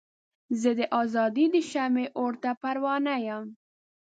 [0.61, 3.51] زه د ازادۍ د شمعې اور ته پروانه یمه.